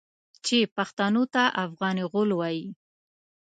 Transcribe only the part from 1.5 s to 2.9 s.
افغان غول وايي.